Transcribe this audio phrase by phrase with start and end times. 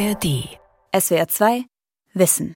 [0.00, 0.48] ARD.
[0.98, 1.64] SWR 2
[2.14, 2.54] Wissen.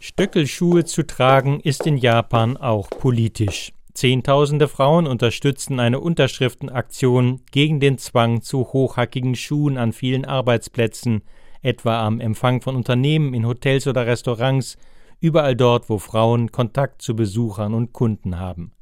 [0.00, 3.72] Stöckelschuhe zu tragen ist in Japan auch politisch.
[3.94, 11.22] Zehntausende Frauen unterstützten eine Unterschriftenaktion gegen den Zwang zu hochhackigen Schuhen an vielen Arbeitsplätzen,
[11.62, 14.76] etwa am Empfang von Unternehmen, in Hotels oder Restaurants,
[15.20, 18.72] überall dort, wo Frauen Kontakt zu Besuchern und Kunden haben.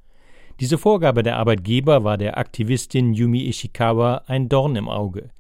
[0.59, 5.31] Diese Vorgabe der Arbeitgeber war der Aktivistin Yumi Ishikawa ein Dorn im Auge.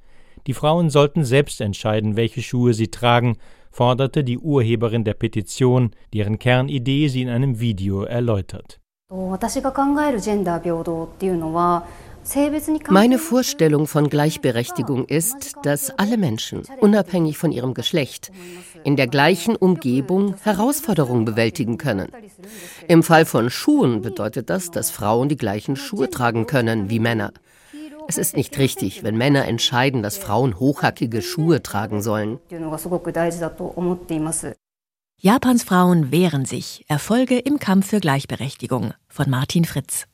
[0.46, 3.36] Die Frauen sollten selbst entscheiden, welche Schuhe sie tragen,
[3.70, 8.80] forderte die Urheberin der Petition, deren Kernidee sie in einem Video erläutert.
[12.88, 18.30] Meine Vorstellung von Gleichberechtigung ist, dass alle Menschen, unabhängig von ihrem Geschlecht,
[18.84, 22.10] in der gleichen Umgebung Herausforderungen bewältigen können.
[22.88, 27.32] Im Fall von Schuhen bedeutet das, dass Frauen die gleichen Schuhe tragen können wie Männer.
[28.08, 32.38] Es ist nicht richtig, wenn Männer entscheiden, dass Frauen hochhackige Schuhe tragen sollen.
[35.18, 36.84] Japans Frauen wehren sich.
[36.88, 40.06] Erfolge im Kampf für Gleichberechtigung von Martin Fritz.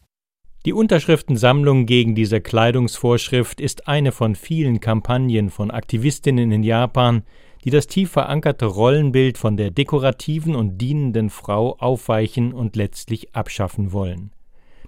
[0.67, 7.23] Die Unterschriftensammlung gegen diese Kleidungsvorschrift ist eine von vielen Kampagnen von Aktivistinnen in Japan,
[7.65, 13.93] die das tief verankerte Rollenbild von der dekorativen und dienenden Frau aufweichen und letztlich abschaffen
[13.93, 14.33] wollen.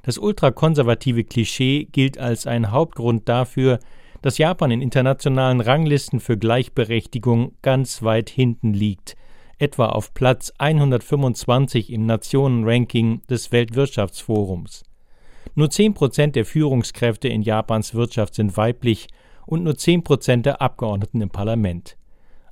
[0.02, 3.78] Das ultrakonservative Klischee gilt als ein Hauptgrund dafür,
[4.22, 9.16] dass Japan in internationalen Ranglisten für Gleichberechtigung ganz weit hinten liegt,
[9.58, 14.84] etwa auf Platz 125 im Nationenranking des Weltwirtschaftsforums.
[15.54, 19.08] Nur 10 Prozent der Führungskräfte in Japans Wirtschaft sind weiblich
[19.46, 21.96] und nur 10 Prozent der Abgeordneten im Parlament.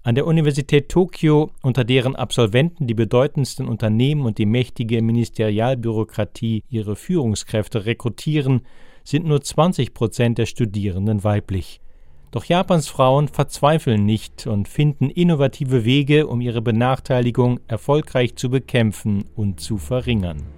[0.09, 6.97] An der Universität Tokio, unter deren Absolventen die bedeutendsten Unternehmen und die mächtige Ministerialbürokratie ihre
[6.97, 8.63] Führungskräfte rekrutieren,
[9.05, 11.83] sind nur 20 Prozent der Studierenden weiblich.
[12.31, 19.27] Doch Japans Frauen verzweifeln nicht und finden innovative Wege, um ihre Benachteiligung erfolgreich zu bekämpfen
[19.37, 20.58] und zu verringern.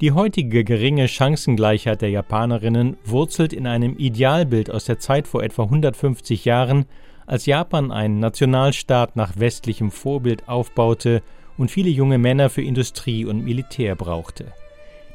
[0.00, 5.64] Die heutige geringe Chancengleichheit der Japanerinnen wurzelt in einem Idealbild aus der Zeit vor etwa
[5.64, 6.84] 150 Jahren,
[7.26, 11.20] als Japan einen Nationalstaat nach westlichem Vorbild aufbaute
[11.56, 14.52] und viele junge Männer für Industrie und Militär brauchte.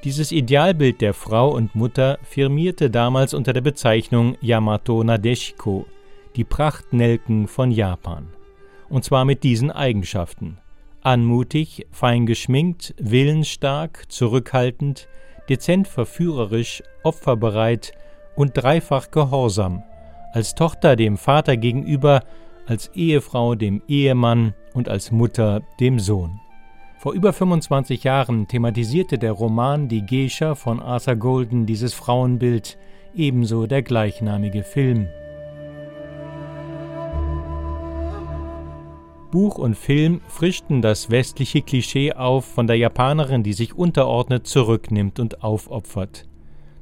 [0.04, 5.86] Dieses Idealbild der Frau und Mutter firmierte damals unter der Bezeichnung Yamato Nadeshiko,
[6.36, 8.28] die Prachtnelken von Japan.
[8.90, 10.58] Und zwar mit diesen Eigenschaften
[11.04, 15.10] Anmutig, fein geschminkt, willensstark, zurückhaltend,
[15.50, 17.92] dezent verführerisch, opferbereit
[18.38, 19.84] und dreifach gehorsam,
[20.32, 22.24] als Tochter dem Vater gegenüber,
[22.68, 26.40] als Ehefrau dem Ehemann und als Mutter dem Sohn.
[26.98, 32.78] Vor über 25 Jahren thematisierte der Roman Die Geisha von Arthur Golden dieses Frauenbild,
[33.14, 35.10] ebenso der gleichnamige Film.
[39.34, 45.20] Buch und Film frischten das westliche Klischee auf von der Japanerin, die sich unterordnet, zurücknimmt
[45.20, 46.28] und aufopfert.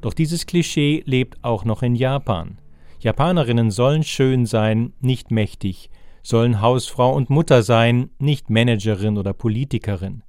[0.01, 2.57] Doch dieses Klischee lebt auch noch in Japan.
[3.00, 5.89] Japanerinnen sollen schön sein, nicht mächtig,
[6.23, 10.22] sollen Hausfrau und Mutter sein, nicht Managerin oder Politikerin.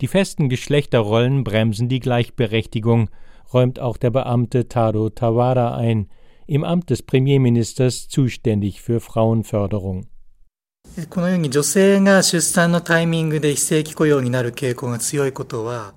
[0.00, 3.08] Die festen Geschlechterrollen bremsen die Gleichberechtigung,
[3.54, 6.08] räumt auch der Beamte Tado Tawara ein,
[6.48, 10.08] im Amt des Premierministers zuständig für Frauenförderung.
[11.05, 15.93] このように女性が出産のタイミングで非正規雇用になる傾向が強いことは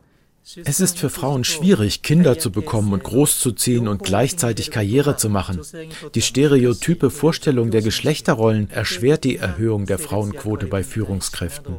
[0.65, 5.61] Es ist für Frauen schwierig, Kinder zu bekommen und großzuziehen und gleichzeitig Karriere zu machen.
[6.15, 11.77] Die stereotype Vorstellung der Geschlechterrollen erschwert die Erhöhung der Frauenquote bei Führungskräften.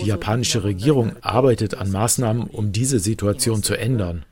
[0.00, 4.24] Die japanische Regierung arbeitet an Maßnahmen, um diese Situation zu ändern.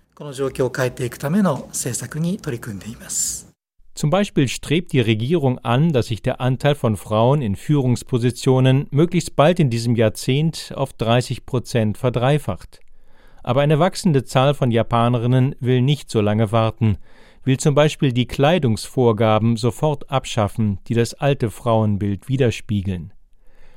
[3.99, 9.35] Zum Beispiel strebt die Regierung an, dass sich der Anteil von Frauen in Führungspositionen möglichst
[9.35, 12.79] bald in diesem Jahrzehnt auf 30 Prozent verdreifacht.
[13.43, 16.95] Aber eine wachsende Zahl von Japanerinnen will nicht so lange warten,
[17.43, 23.11] will zum Beispiel die Kleidungsvorgaben sofort abschaffen, die das alte Frauenbild widerspiegeln.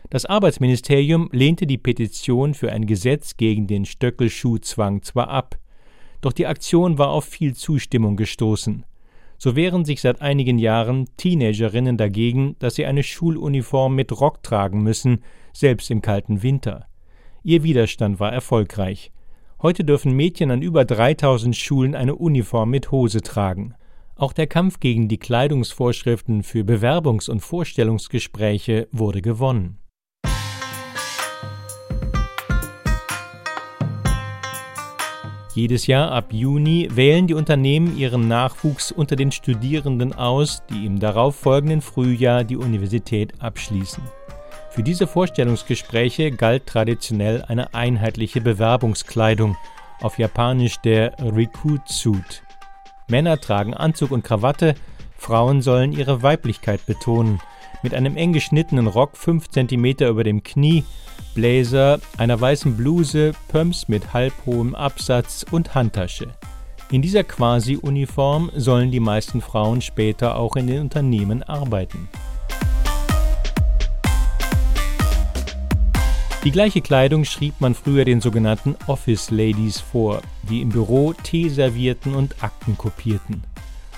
[0.09, 5.59] Das Arbeitsministerium lehnte die Petition für ein Gesetz gegen den Stöckelschuhzwang zwar ab,
[6.21, 8.85] doch die Aktion war auf viel Zustimmung gestoßen.
[9.45, 14.85] So wehren sich seit einigen Jahren Teenagerinnen dagegen, dass sie eine Schuluniform mit Rock tragen
[14.85, 16.87] müssen, selbst im kalten Winter.
[17.43, 19.11] Ihr Widerstand war erfolgreich.
[19.61, 23.75] Heute dürfen Mädchen an über 3000 Schulen eine Uniform mit Hose tragen.
[24.15, 29.82] Auch der Kampf gegen die Kleidungsvorschriften für Bewerbungs- und Vorstellungsgespräche wurde gewonnen.
[35.55, 40.99] Jedes Jahr ab Juni wählen die Unternehmen ihren Nachwuchs unter den Studierenden aus, die im
[40.99, 44.03] darauffolgenden Frühjahr die Universität abschließen.
[44.71, 49.55] Für diese Vorstellungsgespräche galt traditionell eine einheitliche Bewerbungskleidung,
[50.01, 52.43] auf Japanisch der Recruit Suit.
[53.09, 54.75] Männer tragen Anzug und Krawatte,
[55.19, 57.41] Frauen sollen ihre Weiblichkeit betonen,
[57.83, 60.85] mit einem eng geschnittenen Rock 5 cm über dem Knie,
[61.35, 66.29] Blazer, einer weißen Bluse, Pumps mit halbhohem Absatz und Handtasche.
[66.91, 72.09] In dieser Quasi-Uniform sollen die meisten Frauen später auch in den Unternehmen arbeiten.
[76.45, 80.21] Die gleiche Kleidung schrieb man früher den sogenannten Office Ladies vor,
[80.51, 83.45] die im Büro Tee servierten und Akten kopierten.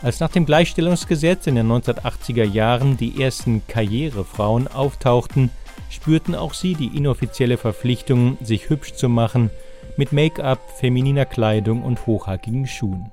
[0.05, 5.49] Als nach dem Gleichstellungsgesetz in den 1980er Jahren die ersten Karrierefrauen auftauchten,
[5.89, 9.49] spürten auch sie die inoffizielle Verpflichtung, sich hübsch zu machen,
[9.97, 13.13] mit Make-up, femininer Kleidung und hochhackigen Schuhen.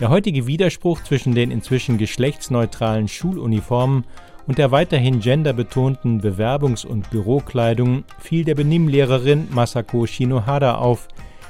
[0.00, 4.06] Der heutige Widerspruch zwischen den inzwischen geschlechtsneutralen Schuluniformen
[4.46, 11.08] und der weiterhin genderbetonten Bewerbungs- und Bürokleidung fiel der Benimmlehrerin Masako Shinohara auf,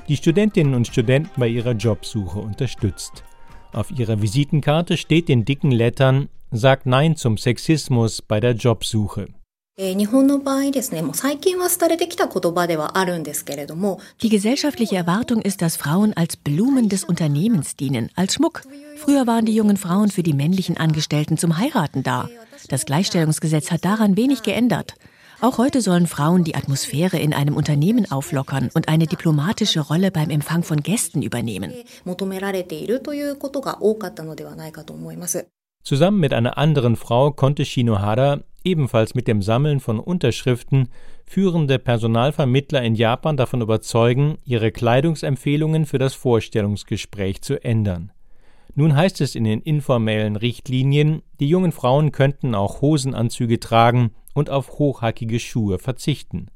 [0.09, 3.23] die Studentinnen und Studenten bei ihrer Jobsuche unterstützt.
[3.77, 9.29] Auf ihrer Visitenkarte steht in dicken Lettern Sagt Nein zum Sexismus bei der Jobsuche.
[9.79, 9.95] Die
[14.31, 18.63] gesellschaftliche Erwartung ist, dass Frauen als Blumen des Unternehmens dienen, als Schmuck.
[18.97, 22.31] Früher waren die jungen Frauen für die männlichen Angestellten zum Heiraten da.
[22.71, 24.95] Das Gleichstellungsgesetz hat daran wenig geändert.
[25.47, 30.29] Auch heute sollen Frauen die Atmosphäre in einem Unternehmen auflockern und eine diplomatische Rolle beim
[30.29, 31.73] Empfang von Gästen übernehmen.
[35.85, 40.89] Zusammen mit einer anderen Frau konnte Shinohara ebenfalls mit dem Sammeln von Unterschriften
[41.27, 48.11] führende Personalvermittler in Japan davon überzeugen, ihre Kleidungsempfehlungen für das Vorstellungsgespräch zu ändern.
[48.75, 54.51] Nun heißt es in den informellen Richtlinien, die jungen Frauen könnten auch Hosenanzüge tragen und
[54.51, 56.49] auf hochhackige Schuhe verzichten.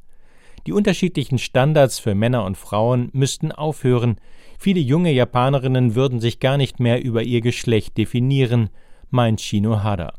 [0.67, 4.17] Die unterschiedlichen Standards für Männer und Frauen müssten aufhören,
[4.59, 8.69] viele junge Japanerinnen würden sich gar nicht mehr über ihr Geschlecht definieren,
[9.09, 10.13] meint Shinohara.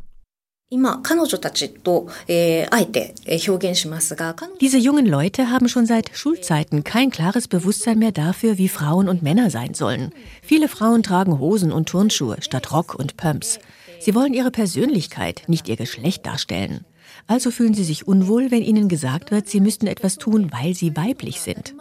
[4.62, 9.22] Diese jungen Leute haben schon seit Schulzeiten kein klares Bewusstsein mehr dafür, wie Frauen und
[9.22, 10.12] Männer sein sollen.
[10.42, 13.60] Viele Frauen tragen Hosen und Turnschuhe statt Rock und Pumps.
[14.00, 16.86] Sie wollen ihre Persönlichkeit, nicht ihr Geschlecht darstellen.
[17.28, 20.96] Also fühlen sie sich unwohl, wenn ihnen gesagt wird, sie müssten etwas tun, weil sie
[20.96, 21.74] weiblich sind.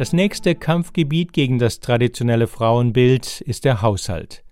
[0.00, 4.42] Das nächste Kampfgebiet gegen das traditionelle Frauenbild ist der Haushalt.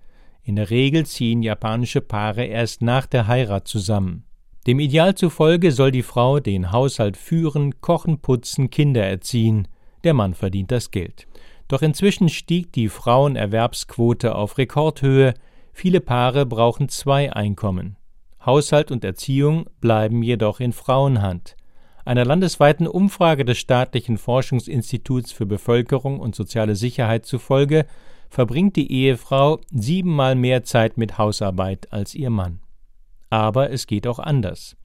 [0.42, 4.24] In der Regel ziehen japanische Paare erst nach der Heirat zusammen.
[4.68, 9.66] Dem Ideal zufolge soll die Frau den Haushalt führen, kochen, putzen, Kinder erziehen,
[10.04, 11.26] der Mann verdient das Geld.
[11.68, 15.32] Doch inzwischen stieg die Frauenerwerbsquote auf Rekordhöhe,
[15.72, 17.96] viele Paare brauchen zwei Einkommen.
[18.44, 21.56] Haushalt und Erziehung bleiben jedoch in Frauenhand.
[22.04, 27.86] Einer landesweiten Umfrage des staatlichen Forschungsinstituts für Bevölkerung und soziale Sicherheit zufolge
[28.28, 32.60] verbringt die Ehefrau siebenmal mehr Zeit mit Hausarbeit als ihr Mann.
[33.30, 34.76] Aber es geht auch anders.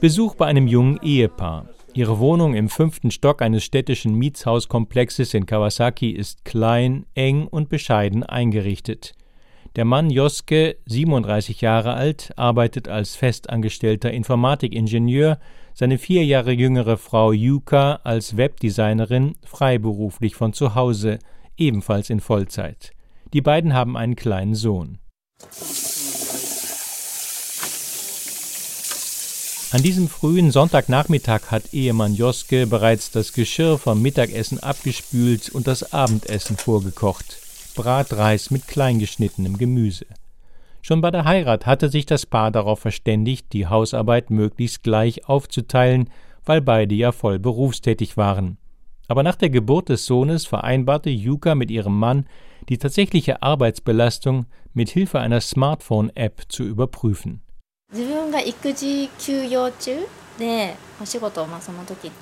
[0.00, 1.68] Besuch bei einem jungen Ehepaar.
[1.94, 8.22] Ihre Wohnung im fünften Stock eines städtischen Mietshauskomplexes in Kawasaki ist klein, eng und bescheiden
[8.22, 9.14] eingerichtet.
[9.76, 15.38] Der Mann Joske, 37 Jahre alt, arbeitet als festangestellter Informatikingenieur,
[15.74, 21.18] seine vier Jahre jüngere Frau Yuka als Webdesignerin freiberuflich von zu Hause,
[21.56, 22.92] ebenfalls in Vollzeit.
[23.32, 24.98] Die beiden haben einen kleinen Sohn.
[29.72, 35.94] An diesem frühen Sonntagnachmittag hat Ehemann Joske bereits das Geschirr vom Mittagessen abgespült und das
[35.94, 37.38] Abendessen vorgekocht.
[37.74, 40.04] Bratreis mit kleingeschnittenem Gemüse.
[40.84, 46.10] Schon bei der Heirat hatte sich das Paar darauf verständigt, die Hausarbeit möglichst gleich aufzuteilen,
[46.44, 48.58] weil beide ja voll berufstätig waren.
[49.06, 52.26] Aber nach der Geburt des Sohnes vereinbarte Yuka mit ihrem Mann,
[52.68, 57.42] die tatsächliche Arbeitsbelastung mit Hilfe einer Smartphone-App zu überprüfen.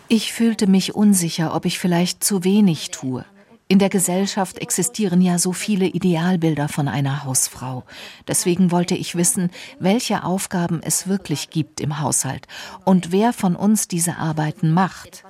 [0.09, 3.25] Ich fühlte mich unsicher, ob ich vielleicht zu wenig tue.
[3.71, 7.85] In der Gesellschaft existieren ja so viele Idealbilder von einer Hausfrau.
[8.27, 12.49] Deswegen wollte ich wissen, welche Aufgaben es wirklich gibt im Haushalt
[12.85, 15.23] und wer von uns diese Arbeiten macht.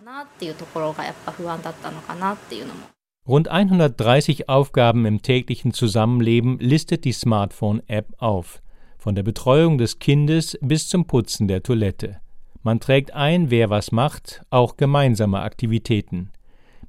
[3.29, 8.63] Rund 130 Aufgaben im täglichen Zusammenleben listet die Smartphone-App auf,
[8.97, 12.23] von der Betreuung des Kindes bis zum Putzen der Toilette.
[12.63, 16.31] Man trägt ein, wer was macht, auch gemeinsame Aktivitäten.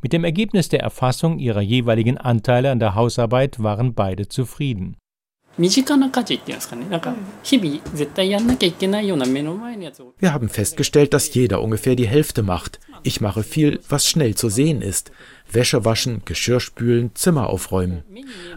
[0.02, 4.98] Mit dem Ergebnis der Erfassung ihrer jeweiligen Anteile an der Hausarbeit waren beide zufrieden.
[5.58, 5.70] Wir
[10.34, 12.80] haben festgestellt, dass jeder ungefähr die Hälfte macht.
[13.04, 15.12] Ich mache viel, was schnell zu sehen ist.
[15.52, 18.04] Wäsche waschen, Geschirr spülen, Zimmer aufräumen.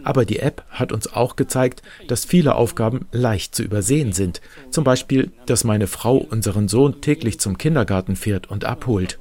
[0.03, 4.41] Aber die App hat uns auch gezeigt, dass viele Aufgaben leicht zu übersehen sind.
[4.71, 9.19] Zum Beispiel, dass meine Frau unseren Sohn täglich zum Kindergarten fährt und abholt.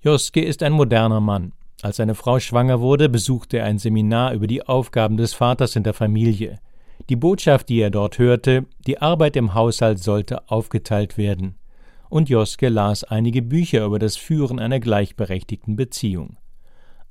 [0.00, 1.52] Joske ist ein moderner Mann.
[1.82, 5.82] Als seine Frau schwanger wurde, besuchte er ein Seminar über die Aufgaben des Vaters in
[5.82, 6.60] der Familie.
[7.08, 11.56] Die Botschaft, die er dort hörte, die Arbeit im Haushalt sollte aufgeteilt werden.
[12.08, 16.36] Und Joske las einige Bücher über das Führen einer gleichberechtigten Beziehung.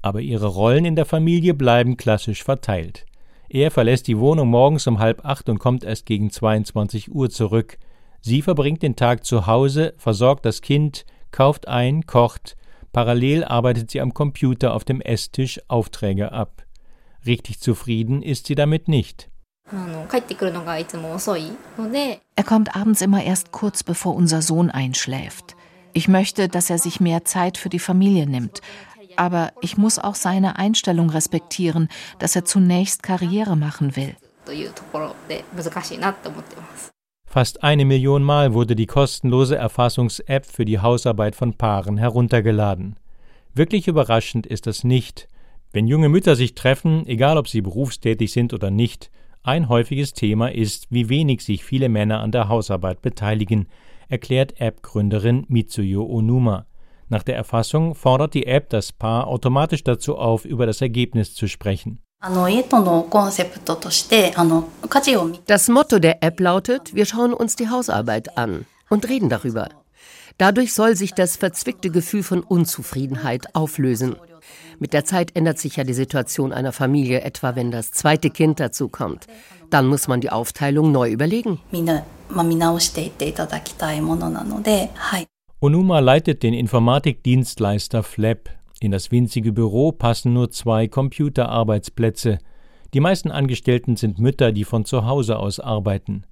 [0.02, 3.06] Aber ihre Rollen in der Familie bleiben klassisch verteilt.
[3.50, 7.78] Er verlässt die Wohnung morgens um halb acht und kommt erst gegen 22 Uhr zurück.
[8.22, 12.58] Sie verbringt den Tag zu Hause, versorgt das Kind, kauft ein, kocht,
[12.92, 16.64] parallel arbeitet sie am Computer auf dem Esstisch Aufträge ab.
[17.26, 19.30] Richtig zufrieden ist sie damit nicht.
[22.36, 25.56] Er kommt abends immer erst kurz bevor unser Sohn einschläft.
[25.94, 28.62] Ich möchte, dass er sich mehr Zeit für die Familie nimmt.
[29.16, 34.16] Aber ich muss auch seine Einstellung respektieren, dass er zunächst Karriere machen will.
[37.32, 42.96] Fast eine Million Mal wurde die kostenlose Erfassungs-App für die Hausarbeit von Paaren heruntergeladen.
[43.54, 45.28] Wirklich überraschend ist das nicht.
[45.72, 49.12] Wenn junge Mütter sich treffen, egal ob sie berufstätig sind oder nicht,
[49.44, 53.68] ein häufiges Thema ist, wie wenig sich viele Männer an der Hausarbeit beteiligen,
[54.08, 56.66] erklärt App-Gründerin Mitsuyo Onuma.
[57.10, 61.48] Nach der Erfassung fordert die App das Paar automatisch dazu auf, über das Ergebnis zu
[61.48, 62.00] sprechen.
[65.48, 69.70] Das Motto der App lautet, wir schauen uns die Hausarbeit an und reden darüber.
[70.38, 74.18] Dadurch soll sich das verzwickte Gefühl von Unzufriedenheit auflösen.
[74.80, 78.60] Mit der Zeit ändert sich ja die Situation einer Familie, etwa wenn das zweite Kind
[78.60, 79.28] dazukommt.
[79.70, 81.62] Dann muss man die Aufteilung neu überlegen.
[85.62, 88.50] Onuma leitet den Informatikdienstleister Flap,
[88.82, 92.40] in das winzige Büro passen nur zwei Computerarbeitsplätze.
[92.94, 96.24] Die meisten Angestellten sind Mütter, die von zu Hause aus arbeiten.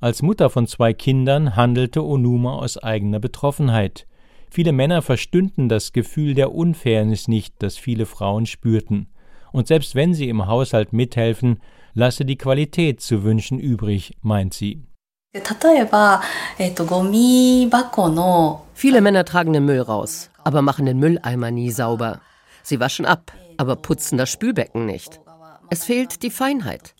[0.00, 4.06] Als Mutter von zwei Kindern handelte Onuma aus eigener Betroffenheit.
[4.50, 9.08] Viele Männer verstünden das Gefühl der Unfairness nicht, das viele Frauen spürten.
[9.52, 11.60] Und selbst wenn sie im Haushalt mithelfen,
[11.94, 14.82] lasse die Qualität zu wünschen übrig, meint sie.
[18.74, 22.20] Viele Männer tragen den Müll raus, aber machen den Mülleimer nie sauber.
[22.62, 25.20] Sie waschen ab, aber putzen das Spülbecken nicht.
[25.70, 26.94] Es fehlt die Feinheit.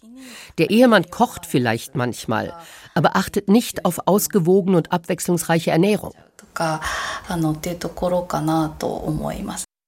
[0.59, 2.53] Der Ehemann kocht vielleicht manchmal,
[2.95, 6.13] aber achtet nicht auf ausgewogene und abwechslungsreiche Ernährung.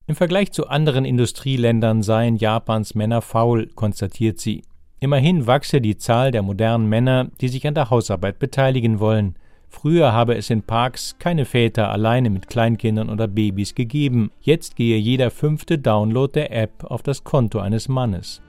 [0.08, 4.62] Im Vergleich zu anderen Industrieländern seien Japans Männer faul, konstatiert sie.
[5.00, 9.36] Immerhin wachse die Zahl der modernen Männer, die sich an der Hausarbeit beteiligen wollen.
[9.78, 14.30] Früher habe es in Parks keine Väter alleine mit Kleinkindern oder Babys gegeben.
[14.40, 18.40] Jetzt gehe jeder fünfte Download der App auf das Konto eines Mannes.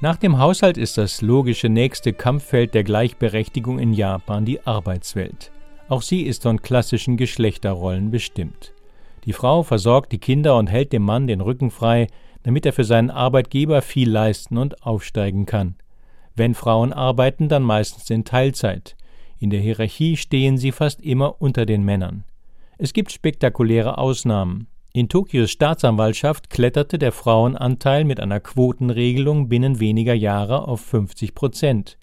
[0.00, 5.52] Nach dem Haushalt ist das logische nächste Kampffeld der Gleichberechtigung in Japan die Arbeitswelt.
[5.88, 8.72] Auch sie ist von klassischen Geschlechterrollen bestimmt.
[9.28, 12.06] Die Frau versorgt die Kinder und hält dem Mann den Rücken frei,
[12.44, 15.74] damit er für seinen Arbeitgeber viel leisten und aufsteigen kann.
[16.34, 18.96] Wenn Frauen arbeiten, dann meistens in Teilzeit.
[19.38, 22.24] In der Hierarchie stehen sie fast immer unter den Männern.
[22.78, 24.66] Es gibt spektakuläre Ausnahmen.
[24.94, 31.97] In Tokios Staatsanwaltschaft kletterte der Frauenanteil mit einer Quotenregelung binnen weniger Jahre auf 50 Prozent.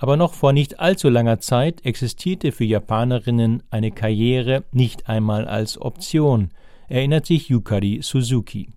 [0.00, 5.80] Aber noch vor nicht allzu langer Zeit existierte für Japanerinnen eine Karriere nicht einmal als
[5.80, 6.50] Option,
[6.88, 8.70] erinnert sich Yukari Suzuki.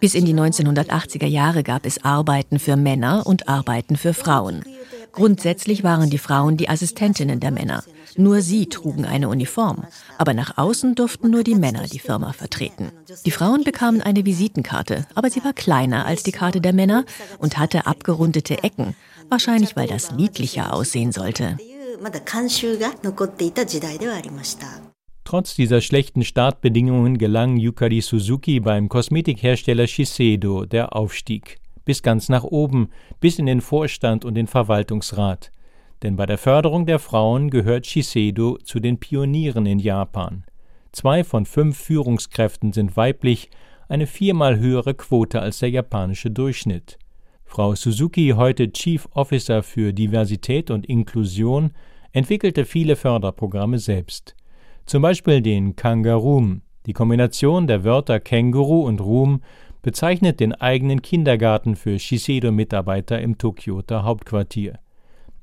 [0.00, 4.64] Bis in die 1980er Jahre gab es Arbeiten für Männer und Arbeiten für Frauen.
[5.12, 7.82] Grundsätzlich waren die Frauen die Assistentinnen der Männer.
[8.16, 9.84] Nur sie trugen eine Uniform,
[10.18, 12.92] aber nach außen durften nur die Männer die Firma vertreten.
[13.24, 17.04] Die Frauen bekamen eine Visitenkarte, aber sie war kleiner als die Karte der Männer
[17.38, 18.94] und hatte abgerundete Ecken,
[19.28, 21.56] wahrscheinlich weil das niedlicher aussehen sollte.
[25.24, 31.58] Trotz dieser schlechten Startbedingungen gelang Yukari Suzuki beim Kosmetikhersteller Shiseido der Aufstieg.
[31.84, 35.50] Bis ganz nach oben, bis in den Vorstand und den Verwaltungsrat.
[36.02, 40.44] Denn bei der Förderung der Frauen gehört Shiseido zu den Pionieren in Japan.
[40.92, 43.50] Zwei von fünf Führungskräften sind weiblich,
[43.88, 46.98] eine viermal höhere Quote als der japanische Durchschnitt.
[47.44, 51.72] Frau Suzuki, heute Chief Officer für Diversität und Inklusion,
[52.12, 54.36] entwickelte viele Förderprogramme selbst.
[54.86, 56.62] Zum Beispiel den Kangaroom.
[56.86, 59.42] Die Kombination der Wörter Känguru und Room
[59.82, 64.78] bezeichnet den eigenen Kindergarten für Shiseido-Mitarbeiter im Tokioter Hauptquartier.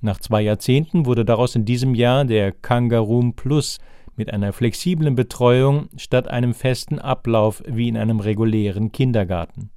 [0.02, 3.80] Nach zwei Jahrzehnten wurde daraus in diesem Jahr der Kangaroom Plus
[4.16, 9.72] mit einer flexiblen Betreuung statt einem festen Ablauf wie in einem regulären Kindergarten.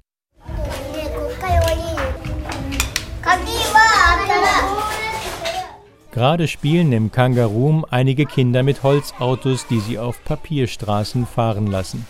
[6.11, 12.05] Gerade spielen im Kangaroom einige Kinder mit Holzautos, die sie auf Papierstraßen fahren lassen.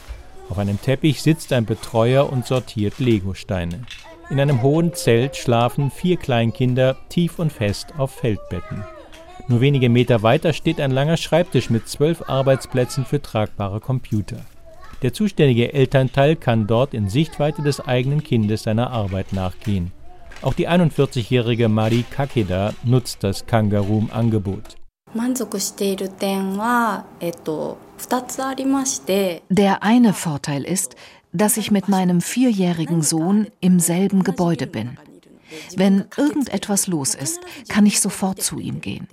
[0.52, 3.84] Auf einem Teppich sitzt ein Betreuer und sortiert Legosteine.
[4.30, 8.84] In einem hohen Zelt schlafen vier Kleinkinder tief und fest auf Feldbetten.
[9.48, 14.42] Nur wenige Meter weiter steht ein langer Schreibtisch mit zwölf Arbeitsplätzen für tragbare Computer.
[15.04, 19.94] Der zuständige Elternteil kann dort in Sichtweite des eigenen Kindes seiner Arbeit nachgehen.
[20.42, 24.81] Auch die 41-jährige Mari Kakeda nutzt das Kangaroom-Angebot.
[29.50, 30.96] Der eine Vorteil ist,
[31.34, 34.98] dass ich mit meinem vierjährigen Sohn im selben Gebäude bin.
[35.76, 39.08] Wenn irgendetwas los ist, kann ich sofort zu ihm gehen.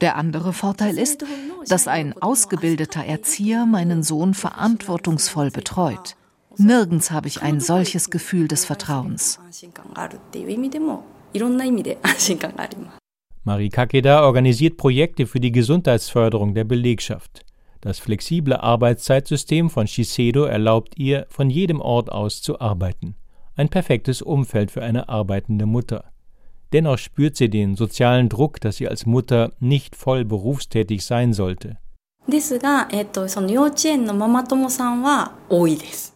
[0.00, 1.24] Der andere Vorteil ist,
[1.68, 6.16] dass ein ausgebildeter Erzieher meinen Sohn verantwortungsvoll betreut.
[6.56, 9.38] Nirgends habe ich ein solches Gefühl des Vertrauens.
[13.48, 17.46] Marie Kakeda organisiert Projekte für die Gesundheitsförderung der Belegschaft.
[17.80, 23.14] Das flexible Arbeitszeitsystem von Shiseido erlaubt ihr, von jedem Ort aus zu arbeiten.
[23.56, 26.04] Ein perfektes Umfeld für eine arbeitende Mutter.
[26.74, 31.78] Dennoch spürt sie den sozialen Druck, dass sie als Mutter nicht voll berufstätig sein sollte.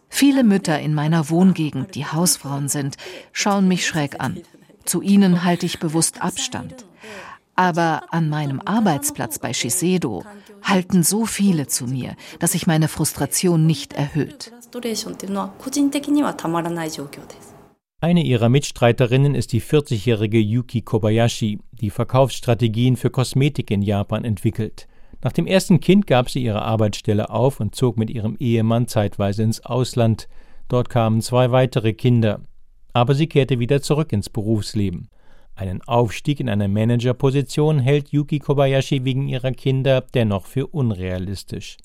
[0.09, 2.97] Viele Mütter in meiner Wohngegend, die Hausfrauen sind,
[3.31, 4.37] schauen mich schräg an.
[4.85, 6.85] Zu ihnen halte ich bewusst Abstand.
[7.55, 10.23] Aber an meinem Arbeitsplatz bei Shiseido
[10.63, 14.51] halten so viele zu mir, dass sich meine Frustration nicht erhöht.
[18.01, 24.87] Eine ihrer Mitstreiterinnen ist die 40-jährige Yuki Kobayashi, die Verkaufsstrategien für Kosmetik in Japan entwickelt.
[25.23, 29.43] Nach dem ersten Kind gab sie ihre Arbeitsstelle auf und zog mit ihrem Ehemann zeitweise
[29.43, 30.27] ins Ausland.
[30.67, 32.41] Dort kamen zwei weitere Kinder.
[32.91, 35.07] Aber sie kehrte wieder zurück ins Berufsleben.
[35.55, 41.77] Einen Aufstieg in eine Managerposition hält Yuki Kobayashi wegen ihrer Kinder dennoch für unrealistisch.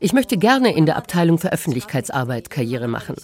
[0.00, 3.14] Ich möchte gerne in der Abteilung für Öffentlichkeitsarbeit Karriere machen.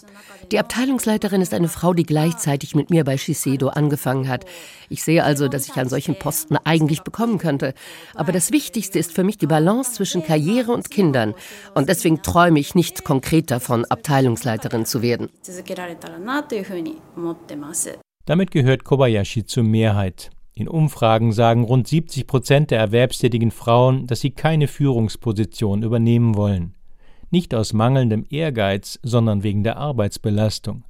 [0.52, 4.44] Die Abteilungsleiterin ist eine Frau, die gleichzeitig mit mir bei Shiseido angefangen hat.
[4.88, 7.74] Ich sehe also, dass ich einen solchen Posten eigentlich bekommen könnte.
[8.14, 11.34] Aber das Wichtigste ist für mich die Balance zwischen Karriere und Kindern.
[11.74, 15.28] Und deswegen träume ich nicht konkret davon, Abteilungsleiterin zu werden.
[18.26, 20.30] Damit gehört Kobayashi zur Mehrheit.
[20.58, 26.74] In Umfragen sagen rund 70 Prozent der erwerbstätigen Frauen, dass sie keine Führungsposition übernehmen wollen.
[27.30, 30.82] Nicht aus mangelndem Ehrgeiz, sondern wegen der Arbeitsbelastung.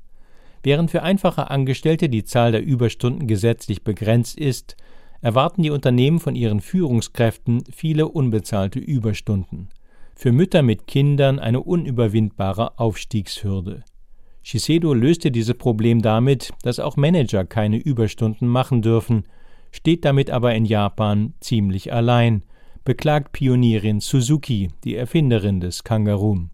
[0.62, 4.74] Während für einfache Angestellte die Zahl der Überstunden gesetzlich begrenzt ist,
[5.20, 9.68] erwarten die Unternehmen von ihren Führungskräften viele unbezahlte Überstunden.
[10.14, 13.84] Für Mütter mit Kindern eine unüberwindbare Aufstiegshürde.
[14.42, 19.24] Shiseido löste dieses Problem damit, dass auch Manager keine Überstunden machen dürfen,
[19.70, 22.44] steht damit aber in Japan ziemlich allein,
[22.84, 26.50] beklagt Pionierin Suzuki, die Erfinderin des Kangaroom.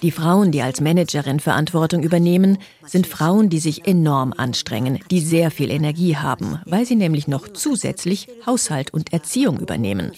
[0.00, 5.50] Die Frauen, die als Managerin Verantwortung übernehmen, sind Frauen, die sich enorm anstrengen, die sehr
[5.50, 10.12] viel Energie haben, weil sie nämlich noch zusätzlich Haushalt und Erziehung übernehmen.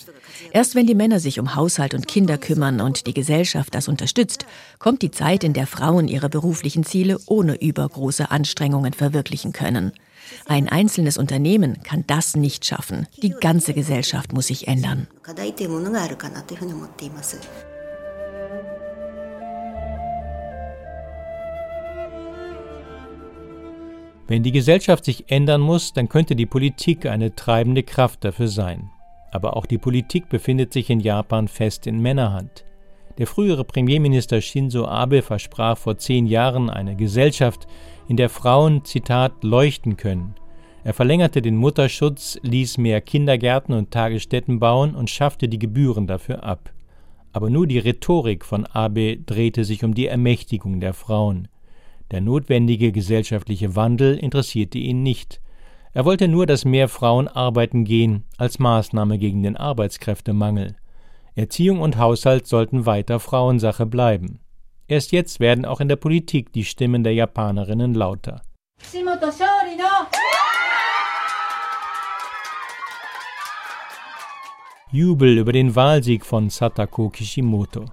[0.52, 4.46] Erst wenn die Männer sich um Haushalt und Kinder kümmern und die Gesellschaft das unterstützt,
[4.78, 9.90] kommt die Zeit, in der Frauen ihre beruflichen Ziele ohne übergroße Anstrengungen verwirklichen können.
[10.46, 13.06] Ein einzelnes Unternehmen kann das nicht schaffen.
[13.22, 15.08] Die ganze Gesellschaft muss sich ändern.
[24.26, 28.90] Wenn die Gesellschaft sich ändern muss, dann könnte die Politik eine treibende Kraft dafür sein.
[29.30, 32.64] Aber auch die Politik befindet sich in Japan fest in Männerhand.
[33.18, 37.66] Der frühere Premierminister Shinzo Abe versprach vor zehn Jahren eine Gesellschaft,
[38.08, 40.34] in der Frauen, Zitat, leuchten können.
[40.84, 46.44] Er verlängerte den Mutterschutz, ließ mehr Kindergärten und Tagesstätten bauen und schaffte die Gebühren dafür
[46.44, 46.72] ab.
[47.32, 51.48] Aber nur die Rhetorik von Abe drehte sich um die Ermächtigung der Frauen.
[52.10, 55.40] Der notwendige gesellschaftliche Wandel interessierte ihn nicht.
[55.94, 60.76] Er wollte nur, dass mehr Frauen arbeiten gehen, als Maßnahme gegen den Arbeitskräftemangel.
[61.34, 64.40] Erziehung und Haushalt sollten weiter Frauensache bleiben.
[64.86, 68.42] Erst jetzt werden auch in der Politik die Stimmen der Japanerinnen lauter.
[74.92, 77.86] Jubel über den Wahlsieg von Satako Kishimoto.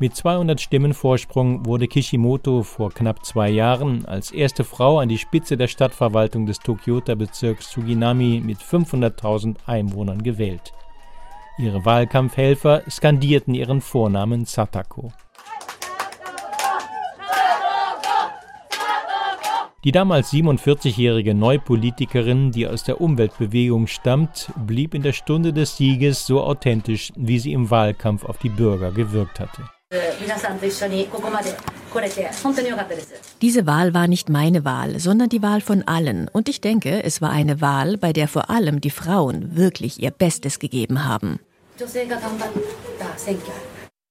[0.00, 5.18] Mit 200 Stimmen Vorsprung wurde Kishimoto vor knapp zwei Jahren als erste Frau an die
[5.18, 10.72] Spitze der Stadtverwaltung des Tokyota-Bezirks Suginami mit 500.000 Einwohnern gewählt.
[11.56, 15.12] Ihre Wahlkampfhelfer skandierten ihren Vornamen Satako.
[19.84, 26.24] Die damals 47-jährige Neupolitikerin, die aus der Umweltbewegung stammt, blieb in der Stunde des Sieges
[26.24, 29.62] so authentisch, wie sie im Wahlkampf auf die Bürger gewirkt hatte.
[33.42, 36.28] Diese Wahl war nicht meine Wahl, sondern die Wahl von allen.
[36.28, 40.12] Und ich denke, es war eine Wahl, bei der vor allem die Frauen wirklich ihr
[40.12, 41.40] Bestes gegeben haben.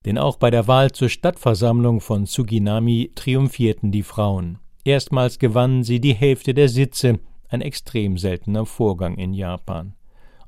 [0.06, 4.61] Denn auch bei der Wahl zur Stadtversammlung von Suginami triumphierten die Frauen.
[4.84, 9.94] Erstmals gewannen sie die Hälfte der Sitze, ein extrem seltener Vorgang in Japan.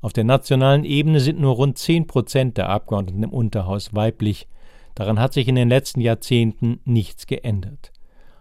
[0.00, 4.48] Auf der nationalen Ebene sind nur rund 10 Prozent der Abgeordneten im Unterhaus weiblich.
[4.94, 7.92] Daran hat sich in den letzten Jahrzehnten nichts geändert.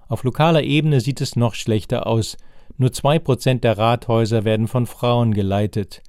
[0.08, 2.38] Auf lokaler Ebene sieht es noch schlechter aus.
[2.78, 6.02] Nur zwei Prozent der Rathäuser werden von Frauen geleitet.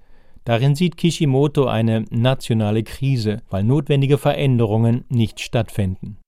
[0.45, 6.19] Darin sieht Kishimoto eine nationale Krise, weil notwendige Veränderungen nicht stattfinden.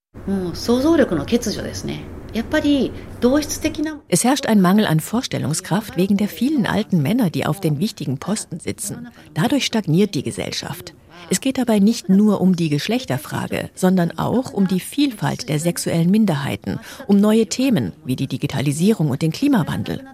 [4.08, 8.18] Es herrscht ein Mangel an Vorstellungskraft wegen der vielen alten Männer, die auf den wichtigen
[8.18, 9.08] Posten sitzen.
[9.34, 10.94] Dadurch stagniert die Gesellschaft.
[11.30, 16.10] Es geht dabei nicht nur um die Geschlechterfrage, sondern auch um die Vielfalt der sexuellen
[16.10, 20.04] Minderheiten, um neue Themen wie die Digitalisierung und den Klimawandel.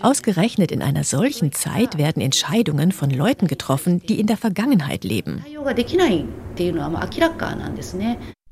[0.00, 5.44] Ausgerechnet in einer solchen Zeit werden Entscheidungen von Leuten getroffen, die in der Vergangenheit leben.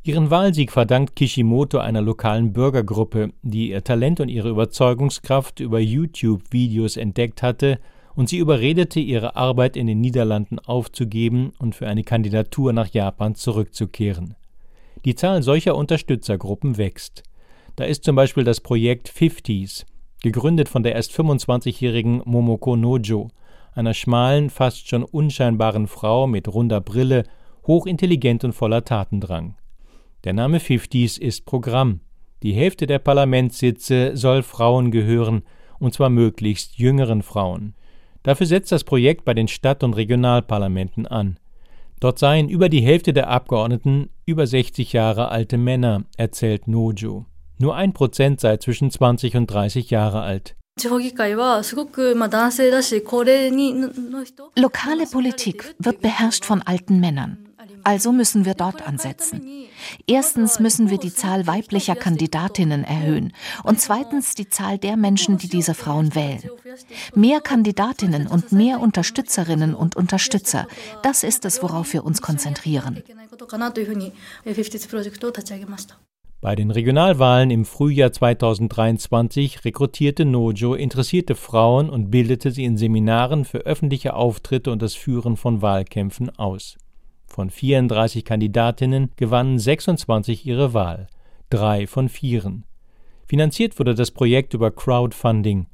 [0.07, 6.99] Ihren Wahlsieg verdankt Kishimoto einer lokalen Bürgergruppe, die ihr Talent und ihre Überzeugungskraft über YouTube-Videos
[6.99, 7.79] entdeckt hatte
[8.15, 13.35] und sie überredete, ihre Arbeit in den Niederlanden aufzugeben und für eine Kandidatur nach Japan
[13.35, 14.35] zurückzukehren.
[15.07, 17.23] Die Zahl solcher Unterstützergruppen wächst.
[17.75, 19.87] Da ist zum Beispiel das Projekt 50s,
[20.23, 23.31] gegründet von der erst 25-jährigen Momoko Nojo,
[23.73, 27.25] einer schmalen, fast schon unscheinbaren Frau mit runder Brille,
[27.67, 29.55] hochintelligent und voller Tatendrang.
[30.25, 32.01] Der Name 50s ist Programm.
[32.43, 35.43] Die Hälfte der Parlamentssitze soll Frauen gehören,
[35.79, 37.75] und zwar möglichst jüngeren Frauen.
[38.23, 41.39] Dafür setzt das Projekt bei den Stadt- und Regionalparlamenten an.
[42.01, 47.27] Dort seien über die Hälfte der Abgeordneten über 60 Jahre alte Männer, erzählt Nojo.
[47.59, 50.57] Nur ein Prozent sei zwischen 20 und 30 Jahre alt.
[54.57, 57.45] Lokale Politik wird beherrscht von alten Männern.
[57.83, 59.43] Also müssen wir dort ansetzen.
[60.07, 63.33] Erstens müssen wir die Zahl weiblicher Kandidatinnen erhöhen
[63.63, 66.43] und zweitens die Zahl der Menschen, die diese Frauen wählen.
[67.15, 70.67] Mehr Kandidatinnen und mehr Unterstützerinnen und Unterstützer,
[71.03, 73.03] das ist es, worauf wir uns konzentrieren.
[76.45, 83.47] Bei den Regionalwahlen im Frühjahr 2023 rekrutierte Nojo interessierte Frauen und bildete sie in Seminaren
[83.47, 86.77] für öffentliche Auftritte und das Führen von Wahlkämpfen aus.
[87.27, 91.09] Von 34 Kandidatinnen gewannen 26 ihre Wahl,
[91.51, 92.65] drei von vieren.
[93.27, 95.67] Finanziert wurde das Projekt über Crowdfunding.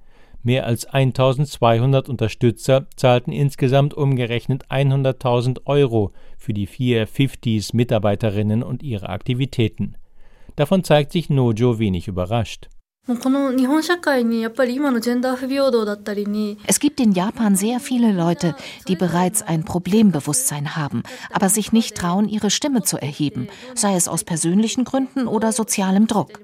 [0.43, 8.83] Mehr als 1200 Unterstützer zahlten insgesamt umgerechnet 100.000 Euro für die vier 50s Mitarbeiterinnen und
[8.83, 9.97] ihre Aktivitäten.
[10.57, 12.71] Davon zeigt sich Nojo wenig überrascht.
[16.67, 18.55] Es gibt in Japan sehr viele Leute,
[18.87, 24.07] die bereits ein Problembewusstsein haben, aber sich nicht trauen, ihre Stimme zu erheben, sei es
[24.07, 26.41] aus persönlichen Gründen oder sozialem Druck.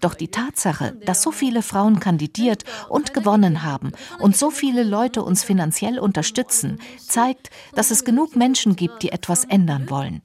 [0.00, 5.24] Doch die Tatsache, dass so viele Frauen kandidiert und gewonnen haben und so viele Leute
[5.24, 10.22] uns finanziell unterstützen, zeigt, dass es genug Menschen gibt, die etwas ändern wollen.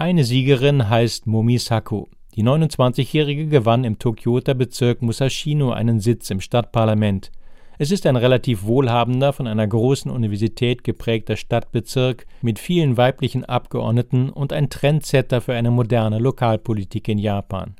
[0.00, 2.06] Eine Siegerin heißt Momisako.
[2.36, 7.32] Die 29-Jährige gewann im Tokioter-Bezirk Musashino einen Sitz im Stadtparlament.
[7.78, 14.30] Es ist ein relativ wohlhabender, von einer großen Universität geprägter Stadtbezirk mit vielen weiblichen Abgeordneten
[14.30, 17.74] und ein Trendsetter für eine moderne Lokalpolitik in Japan.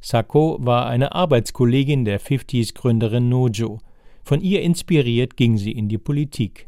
[0.00, 3.78] Sako war eine Arbeitskollegin der 50s-Gründerin Nojo.
[4.24, 6.66] Von ihr inspiriert ging sie in die Politik.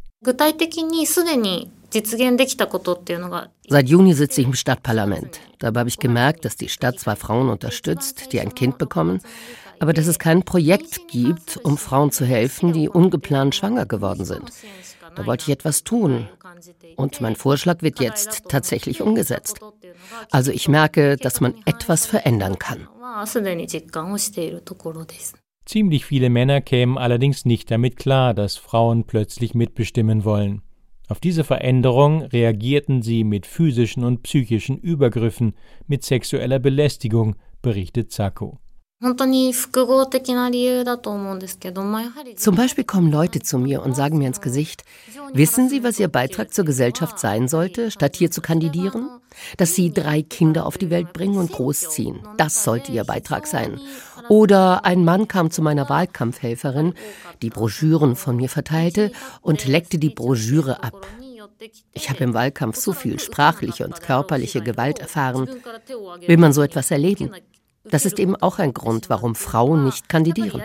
[3.68, 5.40] Seit Juni sitze ich im Stadtparlament.
[5.58, 9.20] Dabei habe ich gemerkt, dass die Stadt zwar Frauen unterstützt, die ein Kind bekommen,
[9.80, 14.50] aber dass es kein Projekt gibt, um Frauen zu helfen, die ungeplant schwanger geworden sind.
[15.14, 16.28] Da wollte ich etwas tun.
[16.96, 19.60] Und mein Vorschlag wird jetzt tatsächlich umgesetzt.
[20.30, 22.88] Also ich merke, dass man etwas verändern kann.
[25.66, 30.62] Ziemlich viele Männer kämen allerdings nicht damit klar, dass Frauen plötzlich mitbestimmen wollen.
[31.08, 35.54] Auf diese Veränderung reagierten sie mit physischen und psychischen Übergriffen,
[35.86, 38.58] mit sexueller Belästigung, berichtet Sacco.
[42.36, 44.84] Zum Beispiel kommen Leute zu mir und sagen mir ins Gesicht,
[45.34, 49.10] wissen Sie, was Ihr Beitrag zur Gesellschaft sein sollte, statt hier zu kandidieren?
[49.58, 52.20] Dass Sie drei Kinder auf die Welt bringen und großziehen.
[52.38, 53.78] Das sollte Ihr Beitrag sein.
[54.28, 56.94] Oder ein Mann kam zu meiner Wahlkampfhelferin,
[57.42, 61.06] die Broschüren von mir verteilte und leckte die Broschüre ab.
[61.92, 65.48] Ich habe im Wahlkampf so viel sprachliche und körperliche Gewalt erfahren.
[66.26, 67.30] Will man so etwas erleben?
[67.84, 70.62] Das ist eben auch ein Grund, warum Frauen nicht kandidieren.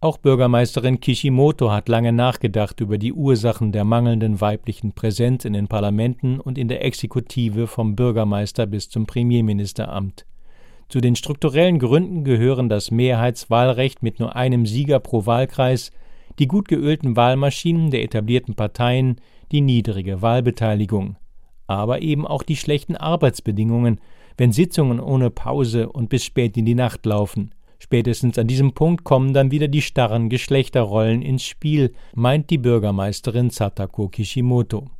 [0.00, 5.68] Auch Bürgermeisterin Kishimoto hat lange nachgedacht über die Ursachen der mangelnden weiblichen Präsenz in den
[5.68, 10.26] Parlamenten und in der Exekutive vom Bürgermeister bis zum Premierministeramt.
[10.88, 15.90] Zu den strukturellen Gründen gehören das Mehrheitswahlrecht mit nur einem Sieger pro Wahlkreis,
[16.38, 19.16] die gut geölten Wahlmaschinen der etablierten Parteien,
[19.50, 21.16] die niedrige Wahlbeteiligung
[21.66, 24.00] aber eben auch die schlechten Arbeitsbedingungen,
[24.36, 27.52] wenn Sitzungen ohne Pause und bis spät in die Nacht laufen.
[27.78, 33.50] Spätestens an diesem Punkt kommen dann wieder die starren Geschlechterrollen ins Spiel, meint die Bürgermeisterin
[33.50, 34.90] Satako Kishimoto.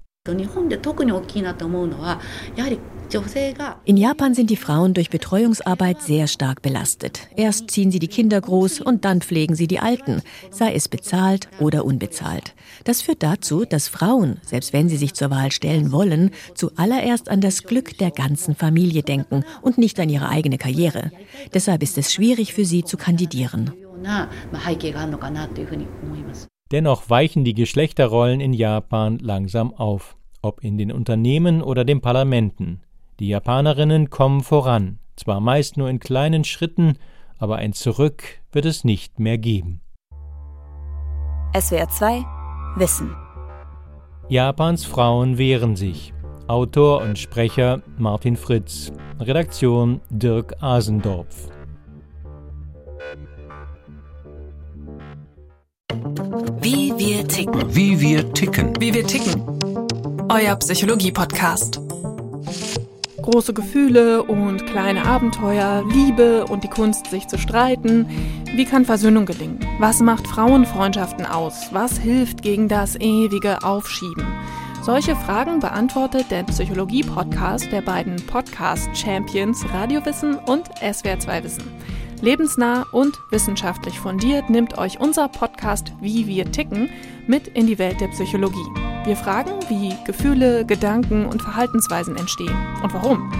[3.84, 7.28] In Japan sind die Frauen durch Betreuungsarbeit sehr stark belastet.
[7.36, 11.48] Erst ziehen sie die Kinder groß und dann pflegen sie die Alten, sei es bezahlt
[11.60, 12.54] oder unbezahlt.
[12.84, 17.40] Das führt dazu, dass Frauen, selbst wenn sie sich zur Wahl stellen wollen, zuallererst an
[17.40, 21.12] das Glück der ganzen Familie denken und nicht an ihre eigene Karriere.
[21.54, 23.72] Deshalb ist es schwierig für sie zu kandidieren.
[26.72, 32.80] Dennoch weichen die Geschlechterrollen in Japan langsam auf, ob in den Unternehmen oder den Parlamenten.
[33.18, 36.98] Die Japanerinnen kommen voran, zwar meist nur in kleinen Schritten,
[37.38, 39.80] aber ein Zurück wird es nicht mehr geben.
[41.58, 42.24] SWR 2
[42.76, 43.16] Wissen
[44.28, 46.12] Japans Frauen wehren sich.
[46.48, 48.92] Autor und Sprecher Martin Fritz.
[49.20, 51.48] Redaktion Dirk Asendorf.
[56.60, 57.74] Wie wir ticken.
[57.74, 58.72] Wie wir ticken.
[58.80, 59.42] Wie wir ticken.
[60.28, 61.85] Euer Psychologie-Podcast.
[63.26, 68.06] Große Gefühle und kleine Abenteuer, Liebe und die Kunst, sich zu streiten.
[68.54, 69.58] Wie kann Versöhnung gelingen?
[69.80, 71.70] Was macht Frauenfreundschaften aus?
[71.72, 74.24] Was hilft gegen das ewige Aufschieben?
[74.80, 81.64] Solche Fragen beantwortet der Psychologie-Podcast der beiden Podcast-Champions Radiowissen und SWR2 Wissen.
[82.22, 86.90] Lebensnah und wissenschaftlich fundiert nimmt euch unser Podcast Wie wir ticken
[87.26, 88.85] mit in die Welt der Psychologie.
[89.06, 93.32] Wir fragen, wie Gefühle, Gedanken und Verhaltensweisen entstehen und warum.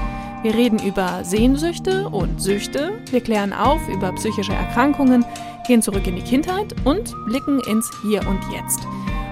[0.43, 5.25] Wir reden über Sehnsüchte und Süchte, wir klären auf über psychische Erkrankungen,
[5.67, 8.87] gehen zurück in die Kindheit und blicken ins Hier und Jetzt.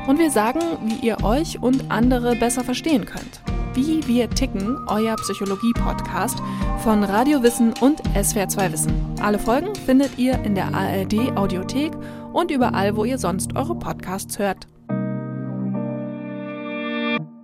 [0.09, 3.41] Und wir sagen, wie ihr euch und andere besser verstehen könnt.
[3.75, 6.39] Wie wir ticken, euer Psychologie-Podcast
[6.83, 8.93] von Radio Wissen und SWR2 Wissen.
[9.23, 11.93] Alle Folgen findet ihr in der ARD Audiothek
[12.33, 14.67] und überall, wo ihr sonst eure Podcasts hört.